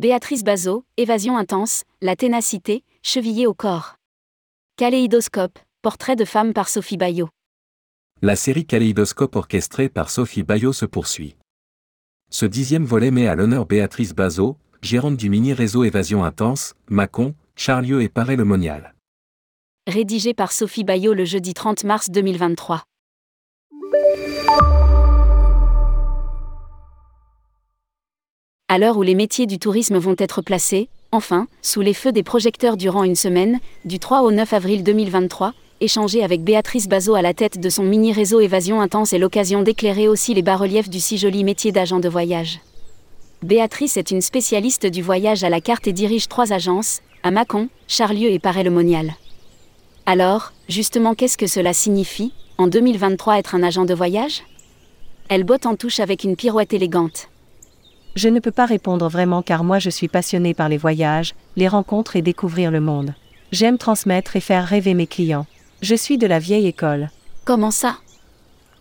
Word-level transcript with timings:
Béatrice 0.00 0.44
Bazot, 0.44 0.86
évasion 0.96 1.36
intense, 1.36 1.84
la 2.00 2.16
ténacité, 2.16 2.84
chevillée 3.02 3.46
au 3.46 3.52
corps. 3.52 3.96
Kaléidoscope, 4.76 5.58
portrait 5.82 6.16
de 6.16 6.24
femme 6.24 6.54
par 6.54 6.70
Sophie 6.70 6.96
Bayot. 6.96 7.28
La 8.22 8.34
série 8.34 8.64
Kaléidoscope 8.64 9.36
orchestrée 9.36 9.90
par 9.90 10.08
Sophie 10.08 10.42
Bayot 10.42 10.72
se 10.72 10.86
poursuit. 10.86 11.36
Ce 12.30 12.46
dixième 12.46 12.86
volet 12.86 13.10
met 13.10 13.28
à 13.28 13.34
l'honneur 13.34 13.66
Béatrice 13.66 14.14
Bazot, 14.14 14.56
gérante 14.80 15.18
du 15.18 15.28
mini-réseau 15.28 15.84
Évasion 15.84 16.24
Intense, 16.24 16.72
Mâcon, 16.88 17.34
Charlieu 17.54 18.00
et 18.00 18.08
Paray-le-Monial. 18.08 18.94
Rédigé 19.86 20.32
par 20.32 20.52
Sophie 20.52 20.84
Bayot 20.84 21.12
le 21.12 21.26
jeudi 21.26 21.52
30 21.52 21.84
mars 21.84 22.08
2023. 22.08 22.84
À 28.72 28.78
l'heure 28.78 28.98
où 28.98 29.02
les 29.02 29.16
métiers 29.16 29.48
du 29.48 29.58
tourisme 29.58 29.98
vont 29.98 30.14
être 30.16 30.42
placés, 30.42 30.88
enfin, 31.10 31.48
sous 31.60 31.80
les 31.80 31.92
feux 31.92 32.12
des 32.12 32.22
projecteurs 32.22 32.76
durant 32.76 33.02
une 33.02 33.16
semaine, 33.16 33.58
du 33.84 33.98
3 33.98 34.22
au 34.22 34.30
9 34.30 34.52
avril 34.52 34.84
2023, 34.84 35.54
échanger 35.80 36.22
avec 36.22 36.44
Béatrice 36.44 36.86
Bazot 36.86 37.16
à 37.16 37.20
la 37.20 37.34
tête 37.34 37.58
de 37.58 37.68
son 37.68 37.82
mini-réseau 37.82 38.38
Évasion 38.38 38.80
Intense 38.80 39.12
est 39.12 39.18
l'occasion 39.18 39.64
d'éclairer 39.64 40.06
aussi 40.06 40.34
les 40.34 40.42
bas-reliefs 40.42 40.88
du 40.88 41.00
si 41.00 41.18
joli 41.18 41.42
métier 41.42 41.72
d'agent 41.72 41.98
de 41.98 42.08
voyage. 42.08 42.60
Béatrice 43.42 43.96
est 43.96 44.12
une 44.12 44.20
spécialiste 44.20 44.86
du 44.86 45.02
voyage 45.02 45.42
à 45.42 45.50
la 45.50 45.60
carte 45.60 45.88
et 45.88 45.92
dirige 45.92 46.28
trois 46.28 46.52
agences, 46.52 47.00
à 47.24 47.32
Mâcon, 47.32 47.70
Charlieu 47.88 48.30
et 48.30 48.38
Paray-le-Monial. 48.38 49.14
Alors, 50.06 50.52
justement, 50.68 51.16
qu'est-ce 51.16 51.38
que 51.38 51.48
cela 51.48 51.72
signifie, 51.72 52.32
en 52.56 52.68
2023, 52.68 53.36
être 53.40 53.56
un 53.56 53.64
agent 53.64 53.84
de 53.84 53.94
voyage? 53.94 54.44
Elle 55.28 55.42
botte 55.42 55.66
en 55.66 55.74
touche 55.74 55.98
avec 55.98 56.22
une 56.22 56.36
pirouette 56.36 56.72
élégante. 56.72 57.29
Je 58.16 58.28
ne 58.28 58.40
peux 58.40 58.50
pas 58.50 58.66
répondre 58.66 59.08
vraiment 59.08 59.42
car 59.42 59.62
moi 59.62 59.78
je 59.78 59.90
suis 59.90 60.08
passionnée 60.08 60.54
par 60.54 60.68
les 60.68 60.76
voyages, 60.76 61.34
les 61.56 61.68
rencontres 61.68 62.16
et 62.16 62.22
découvrir 62.22 62.70
le 62.70 62.80
monde. 62.80 63.14
J'aime 63.52 63.78
transmettre 63.78 64.36
et 64.36 64.40
faire 64.40 64.66
rêver 64.66 64.94
mes 64.94 65.06
clients. 65.06 65.46
Je 65.82 65.94
suis 65.94 66.18
de 66.18 66.26
la 66.26 66.38
vieille 66.38 66.66
école. 66.66 67.10
Comment 67.44 67.70
ça? 67.70 67.96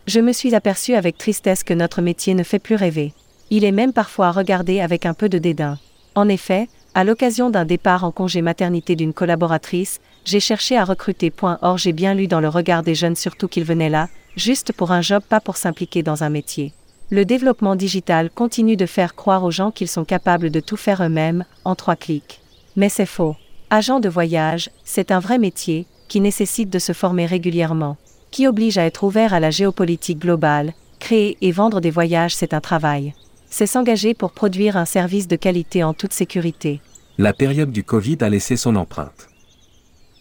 Je 0.07 0.19
me 0.19 0.33
suis 0.33 0.55
aperçue 0.55 0.95
avec 0.95 1.17
tristesse 1.17 1.63
que 1.63 1.73
notre 1.73 2.01
métier 2.01 2.33
ne 2.33 2.43
fait 2.43 2.59
plus 2.59 2.75
rêver. 2.75 3.13
Il 3.51 3.63
est 3.63 3.71
même 3.71 3.93
parfois 3.93 4.31
regardé 4.31 4.79
avec 4.81 5.05
un 5.05 5.13
peu 5.13 5.29
de 5.29 5.37
dédain. 5.37 5.77
En 6.15 6.27
effet, 6.27 6.67
à 6.95 7.03
l'occasion 7.03 7.49
d'un 7.49 7.65
départ 7.65 8.03
en 8.03 8.11
congé 8.11 8.41
maternité 8.41 8.95
d'une 8.95 9.13
collaboratrice, 9.13 9.99
j'ai 10.25 10.39
cherché 10.39 10.77
à 10.77 10.83
recruter. 10.83 11.31
Or, 11.61 11.77
j'ai 11.77 11.93
bien 11.93 12.15
lu 12.15 12.27
dans 12.27 12.41
le 12.41 12.49
regard 12.49 12.83
des 12.83 12.95
jeunes 12.95 13.15
surtout 13.15 13.47
qu'ils 13.47 13.63
venaient 13.63 13.89
là, 13.89 14.09
juste 14.35 14.73
pour 14.73 14.91
un 14.91 15.01
job, 15.01 15.21
pas 15.27 15.39
pour 15.39 15.57
s'impliquer 15.57 16.03
dans 16.03 16.23
un 16.23 16.29
métier. 16.29 16.73
Le 17.11 17.25
développement 17.25 17.75
digital 17.75 18.29
continue 18.29 18.77
de 18.77 18.85
faire 18.85 19.15
croire 19.15 19.43
aux 19.43 19.49
gens 19.49 19.71
qu'ils 19.71 19.87
sont 19.87 20.05
capables 20.05 20.51
de 20.51 20.59
tout 20.59 20.77
faire 20.77 21.01
eux-mêmes, 21.01 21.43
en 21.65 21.73
trois 21.73 21.95
clics. 21.95 22.39
Mais 22.75 22.87
c'est 22.87 23.07
faux. 23.07 23.35
Agent 23.71 23.99
de 23.99 24.09
voyage, 24.09 24.69
c'est 24.83 25.09
un 25.09 25.19
vrai 25.19 25.39
métier, 25.39 25.87
qui 26.07 26.21
nécessite 26.21 26.69
de 26.69 26.77
se 26.77 26.93
former 26.93 27.25
régulièrement, 27.25 27.97
qui 28.29 28.45
oblige 28.45 28.77
à 28.77 28.85
être 28.85 29.03
ouvert 29.03 29.33
à 29.33 29.39
la 29.39 29.49
géopolitique 29.49 30.19
globale, 30.19 30.73
créer 30.99 31.35
et 31.41 31.51
vendre 31.51 31.81
des 31.81 31.89
voyages, 31.89 32.35
c'est 32.35 32.53
un 32.53 32.61
travail. 32.61 33.15
C'est 33.49 33.65
s'engager 33.65 34.13
pour 34.13 34.31
produire 34.31 34.77
un 34.77 34.85
service 34.85 35.27
de 35.27 35.35
qualité 35.35 35.83
en 35.83 35.95
toute 35.95 36.13
sécurité. 36.13 36.79
La 37.17 37.33
période 37.33 37.71
du 37.71 37.83
Covid 37.83 38.17
a 38.21 38.29
laissé 38.29 38.55
son 38.55 38.75
empreinte. 38.75 39.29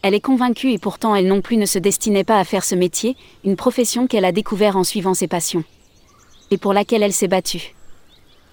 Elle 0.01 0.15
est 0.15 0.21
convaincue 0.21 0.73
et 0.73 0.79
pourtant 0.79 1.15
elle 1.15 1.27
non 1.27 1.43
plus 1.43 1.59
ne 1.59 1.67
se 1.67 1.79
destinait 1.79 2.25
pas 2.25 2.39
à 2.39 2.45
faire 2.45 2.65
ce 2.65 2.75
métier, 2.75 3.15
une 3.45 3.57
profession 3.57 4.07
qu'elle 4.07 4.25
a 4.25 4.33
découvert 4.33 4.79
en 4.79 4.85
suivant 4.85 5.13
ses 5.13 5.29
passions 5.29 5.65
et 6.51 6.59
pour 6.59 6.73
laquelle 6.73 7.03
elle 7.03 7.13
s'est 7.13 7.29
battue. 7.29 7.75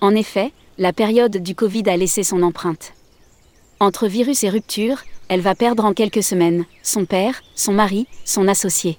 En 0.02 0.16
effet, 0.16 0.52
la 0.78 0.94
période 0.94 1.38
du 1.38 1.56
Covid 1.56 1.84
a 1.90 1.98
laissé 1.98 2.24
son 2.24 2.44
empreinte. 2.44 2.94
Entre 3.80 4.08
virus 4.08 4.44
et 4.44 4.50
rupture, 4.50 5.04
elle 5.28 5.42
va 5.42 5.56
perdre 5.56 5.86
en 5.86 5.94
quelques 5.94 6.24
semaines 6.24 6.66
son 6.84 7.06
père, 7.06 7.42
son 7.56 7.74
mari, 7.74 8.08
son 8.26 8.48
associé. 8.48 8.98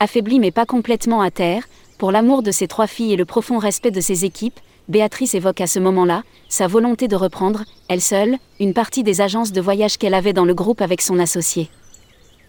Affaiblie 0.00 0.40
mais 0.40 0.50
pas 0.50 0.66
complètement 0.66 1.20
à 1.20 1.30
terre, 1.30 1.64
pour 1.98 2.12
l'amour 2.12 2.42
de 2.42 2.50
ses 2.50 2.68
trois 2.68 2.86
filles 2.86 3.12
et 3.12 3.16
le 3.16 3.24
profond 3.24 3.58
respect 3.58 3.90
de 3.90 4.00
ses 4.00 4.24
équipes, 4.24 4.60
Béatrice 4.88 5.34
évoque 5.34 5.60
à 5.60 5.66
ce 5.66 5.78
moment-là 5.80 6.22
sa 6.48 6.66
volonté 6.66 7.08
de 7.08 7.16
reprendre, 7.16 7.64
elle 7.88 8.00
seule, 8.00 8.38
une 8.58 8.72
partie 8.72 9.02
des 9.02 9.20
agences 9.20 9.52
de 9.52 9.60
voyage 9.60 9.98
qu'elle 9.98 10.14
avait 10.14 10.32
dans 10.32 10.46
le 10.46 10.54
groupe 10.54 10.80
avec 10.80 11.02
son 11.02 11.18
associé. 11.18 11.68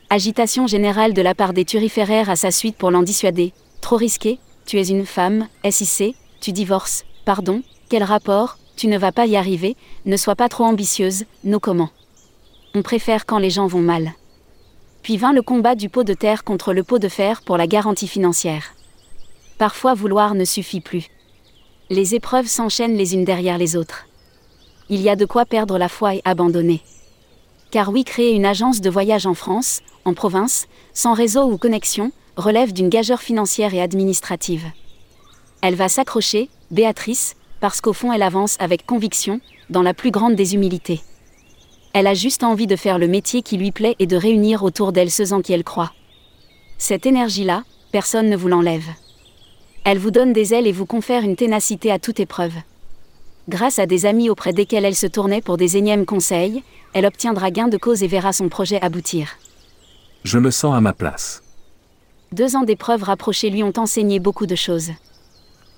Agitation 0.09 0.65
générale 0.65 1.13
de 1.13 1.21
la 1.21 1.35
part 1.35 1.53
des 1.53 1.65
turiféraires 1.65 2.29
à 2.29 2.35
sa 2.35 2.51
suite 2.51 2.77
pour 2.77 2.91
l'en 2.91 3.03
dissuader. 3.03 3.51
Trop 3.81 3.97
risqué, 3.97 4.39
tu 4.69 4.79
es 4.79 4.89
une 4.89 5.07
femme, 5.07 5.47
SIC, 5.67 6.15
tu 6.39 6.51
divorces, 6.51 7.03
pardon, 7.25 7.63
quel 7.89 8.03
rapport, 8.03 8.59
tu 8.75 8.85
ne 8.85 8.99
vas 8.99 9.11
pas 9.11 9.25
y 9.25 9.35
arriver, 9.35 9.75
ne 10.05 10.15
sois 10.15 10.35
pas 10.35 10.47
trop 10.47 10.63
ambitieuse, 10.63 11.23
nos 11.43 11.59
comment? 11.59 11.89
On 12.75 12.83
préfère 12.83 13.25
quand 13.25 13.39
les 13.39 13.49
gens 13.49 13.65
vont 13.65 13.81
mal. 13.81 14.11
Puis 15.01 15.17
vint 15.17 15.33
le 15.33 15.41
combat 15.41 15.73
du 15.73 15.89
pot 15.89 16.03
de 16.03 16.13
terre 16.13 16.43
contre 16.43 16.71
le 16.71 16.83
pot 16.83 16.99
de 16.99 17.07
fer 17.07 17.41
pour 17.41 17.57
la 17.57 17.65
garantie 17.65 18.07
financière. 18.07 18.75
Parfois 19.57 19.95
vouloir 19.95 20.35
ne 20.35 20.45
suffit 20.45 20.81
plus. 20.81 21.07
Les 21.89 22.13
épreuves 22.13 22.45
s'enchaînent 22.45 22.95
les 22.95 23.15
unes 23.15 23.25
derrière 23.25 23.57
les 23.57 23.75
autres. 23.75 24.05
Il 24.87 25.01
y 25.01 25.09
a 25.09 25.15
de 25.15 25.25
quoi 25.25 25.45
perdre 25.45 25.79
la 25.79 25.89
foi 25.89 26.13
et 26.13 26.21
abandonner. 26.25 26.83
Car 27.71 27.89
oui, 27.89 28.03
créer 28.03 28.33
une 28.33 28.45
agence 28.45 28.81
de 28.81 28.89
voyage 28.91 29.25
en 29.25 29.33
France, 29.33 29.81
en 30.05 30.13
province, 30.13 30.67
sans 30.93 31.15
réseau 31.15 31.51
ou 31.51 31.57
connexion, 31.57 32.11
relève 32.39 32.73
d'une 32.73 32.89
gageure 32.89 33.21
financière 33.21 33.73
et 33.73 33.81
administrative. 33.81 34.65
Elle 35.61 35.75
va 35.75 35.89
s'accrocher, 35.89 36.49
Béatrice, 36.71 37.35
parce 37.59 37.81
qu'au 37.81 37.93
fond 37.93 38.13
elle 38.13 38.23
avance 38.23 38.55
avec 38.59 38.85
conviction, 38.85 39.41
dans 39.69 39.81
la 39.81 39.93
plus 39.93 40.11
grande 40.11 40.35
des 40.35 40.55
humilités. 40.55 41.01
Elle 41.93 42.07
a 42.07 42.13
juste 42.13 42.43
envie 42.43 42.67
de 42.67 42.75
faire 42.75 42.97
le 42.97 43.07
métier 43.07 43.41
qui 43.41 43.57
lui 43.57 43.71
plaît 43.71 43.95
et 43.99 44.07
de 44.07 44.15
réunir 44.15 44.63
autour 44.63 44.91
d'elle 44.91 45.11
ceux 45.11 45.33
en 45.33 45.41
qui 45.41 45.53
elle 45.53 45.63
croit. 45.63 45.91
Cette 46.77 47.05
énergie-là, 47.05 47.63
personne 47.91 48.29
ne 48.29 48.37
vous 48.37 48.47
l'enlève. 48.47 48.87
Elle 49.83 49.97
vous 49.97 50.11
donne 50.11 50.33
des 50.33 50.53
ailes 50.53 50.67
et 50.67 50.71
vous 50.71 50.85
confère 50.85 51.23
une 51.23 51.35
ténacité 51.35 51.91
à 51.91 51.99
toute 51.99 52.19
épreuve. 52.19 52.53
Grâce 53.47 53.79
à 53.79 53.85
des 53.85 54.05
amis 54.05 54.29
auprès 54.29 54.53
desquels 54.53 54.85
elle 54.85 54.95
se 54.95 55.07
tournait 55.07 55.41
pour 55.41 55.57
des 55.57 55.77
énièmes 55.77 56.05
conseils, 56.05 56.63
elle 56.93 57.05
obtiendra 57.05 57.49
gain 57.51 57.67
de 57.67 57.77
cause 57.77 58.03
et 58.03 58.07
verra 58.07 58.31
son 58.31 58.49
projet 58.49 58.79
aboutir. 58.81 59.37
Je 60.23 60.37
me 60.37 60.51
sens 60.51 60.75
à 60.75 60.81
ma 60.81 60.93
place. 60.93 61.41
Deux 62.31 62.55
ans 62.55 62.61
d'épreuves 62.61 63.01
rapprochées 63.01 63.49
lui 63.49 63.63
ont 63.63 63.73
enseigné 63.77 64.19
beaucoup 64.19 64.45
de 64.45 64.55
choses. 64.55 64.91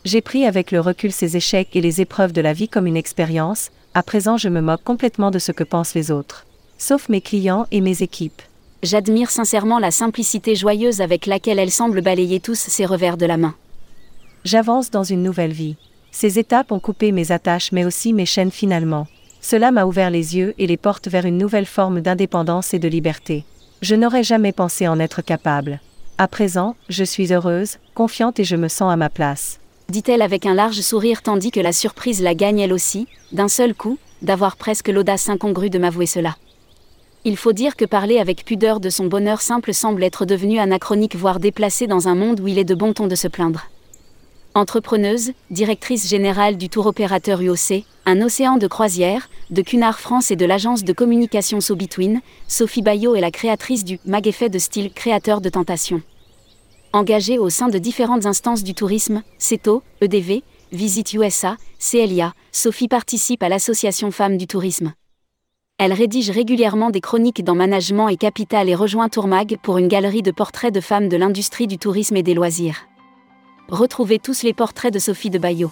J'ai 0.04 0.20
pris 0.20 0.46
avec 0.46 0.72
le 0.72 0.82
recul 0.82 1.14
ces 1.14 1.38
échecs 1.38 1.76
et 1.76 1.82
les 1.82 2.02
épreuves 2.02 2.34
de 2.34 2.42
la 2.42 2.52
vie 2.52 2.68
comme 2.68 2.88
une 2.88 2.98
expérience, 2.98 3.70
à 3.94 4.04
présent 4.04 4.36
je 4.36 4.50
me 4.50 4.60
moque 4.60 4.84
complètement 4.84 5.32
de 5.32 5.40
ce 5.40 5.54
que 5.54 5.64
pensent 5.64 5.94
les 5.94 6.12
autres. 6.12 6.46
Sauf 6.78 7.08
mes 7.08 7.22
clients 7.22 7.68
et 7.72 7.80
mes 7.80 8.02
équipes. 8.02 8.42
J'admire 8.84 9.30
sincèrement 9.30 9.80
la 9.80 9.92
simplicité 9.92 10.56
joyeuse 10.56 11.00
avec 11.00 11.26
laquelle 11.26 11.60
elle 11.60 11.72
semble 11.72 12.02
balayer 12.02 12.42
tous 12.42 12.56
ses 12.56 12.86
revers 12.86 13.16
de 13.16 13.26
la 13.26 13.38
main. 13.38 13.56
J'avance 14.44 14.92
dans 14.92 15.04
une 15.04 15.24
nouvelle 15.24 15.54
vie. 15.54 15.78
Ces 16.12 16.38
étapes 16.38 16.74
ont 16.74 16.80
coupé 16.80 17.14
mes 17.14 17.32
attaches 17.32 17.72
mais 17.72 17.86
aussi 17.86 18.12
mes 18.12 18.26
chaînes 18.26 18.52
finalement. 18.52 19.08
Cela 19.40 19.72
m'a 19.72 19.86
ouvert 19.86 20.10
les 20.10 20.36
yeux 20.36 20.54
et 20.58 20.68
les 20.68 20.78
portes 20.78 21.08
vers 21.08 21.26
une 21.26 21.38
nouvelle 21.38 21.66
forme 21.66 22.02
d'indépendance 22.02 22.74
et 22.74 22.80
de 22.80 22.90
liberté. 22.90 23.46
Je 23.82 23.96
n'aurais 23.96 24.24
jamais 24.24 24.52
pensé 24.52 24.88
en 24.88 25.00
être 25.00 25.22
capable. 25.22 25.80
À 26.18 26.28
présent, 26.28 26.76
je 26.88 27.04
suis 27.04 27.34
heureuse, 27.34 27.78
confiante 27.96 28.40
et 28.40 28.44
je 28.44 28.56
me 28.56 28.68
sens 28.68 28.92
à 28.92 28.96
ma 28.96 29.10
place. 29.10 29.60
Dit-elle 29.90 30.22
avec 30.22 30.46
un 30.46 30.54
large 30.54 30.82
sourire 30.82 31.22
tandis 31.22 31.52
que 31.52 31.60
la 31.60 31.74
surprise 31.74 32.22
la 32.22 32.36
gagne 32.36 32.60
elle 32.60 32.74
aussi, 32.74 33.08
d'un 33.32 33.48
seul 33.48 33.74
coup, 33.74 33.98
d'avoir 34.22 34.56
presque 34.56 34.88
l'audace 34.88 35.30
incongrue 35.30 35.70
de 35.70 35.80
m'avouer 35.80 36.06
cela. 36.06 36.38
Il 37.24 37.38
faut 37.38 37.54
dire 37.54 37.76
que 37.76 37.86
parler 37.86 38.18
avec 38.18 38.46
pudeur 38.46 38.80
de 38.80 38.90
son 38.90 39.06
bonheur 39.06 39.42
simple 39.42 39.74
semble 39.74 40.04
être 40.04 40.26
devenu 40.26 40.60
anachronique 40.60 41.16
voire 41.16 41.40
déplacé 41.40 41.88
dans 41.88 42.08
un 42.08 42.16
monde 42.16 42.40
où 42.40 42.48
il 42.48 42.58
est 42.58 42.64
de 42.64 42.76
bon 42.76 42.94
ton 42.94 43.08
de 43.08 43.16
se 43.16 43.28
plaindre. 43.28 43.68
Entrepreneuse, 44.53 45.32
directrice 45.50 46.09
générale 46.09 46.58
du 46.58 46.68
tour 46.68 46.85
opérateur 46.85 47.41
UOC, 47.41 47.84
un 48.06 48.22
océan 48.22 48.58
de 48.58 48.68
croisière, 48.68 49.30
de 49.50 49.62
Cunard 49.62 50.00
France 50.00 50.32
et 50.32 50.35
de 50.35 50.46
l'agence 50.46 50.84
de 50.84 50.94
communication 50.94 51.62
So 51.62 51.76
Between, 51.76 52.22
Sophie 52.47 52.82
Bayot 52.82 53.16
est 53.16 53.22
la 53.22 53.32
créatrice 53.32 53.85
du 53.85 54.00
Mag 54.06 54.28
Effet 54.28 54.50
de 54.50 54.59
style 54.59 54.91
créateur 54.91 55.41
de 55.41 55.50
tentation. 55.50 56.02
Engagée 56.93 57.40
au 57.40 57.49
sein 57.49 57.70
de 57.70 57.78
différentes 57.78 58.26
instances 58.26 58.64
du 58.64 58.73
tourisme, 58.73 59.23
CETO, 59.38 59.82
EDV, 60.02 60.43
Visit 60.73 61.14
USA, 61.14 61.55
CLIA, 61.79 62.34
Sophie 62.52 62.90
participe 62.90 63.43
à 63.43 63.49
l'association 63.49 64.11
Femmes 64.11 64.35
du 64.35 64.46
Tourisme. 64.46 64.91
Elle 65.78 65.93
rédige 65.93 66.29
régulièrement 66.29 66.90
des 66.90 66.99
chroniques 66.99 67.46
dans 67.46 67.55
Management 67.55 68.09
et 68.09 68.17
Capital 68.17 68.67
et 68.67 68.76
rejoint 68.76 69.08
Tourmag 69.08 69.58
pour 69.64 69.78
une 69.78 69.88
galerie 69.88 70.22
de 70.22 70.32
portraits 70.32 70.73
de 70.73 70.82
femmes 70.82 71.08
de 71.08 71.16
l'industrie 71.16 71.66
du 71.66 71.78
tourisme 71.78 72.17
et 72.17 72.23
des 72.23 72.34
loisirs. 72.34 72.85
Retrouvez 73.70 74.20
tous 74.20 74.44
les 74.44 74.53
portraits 74.53 74.94
de 74.94 74.99
Sophie 74.99 75.29
de 75.29 75.40
Bayot. 75.40 75.72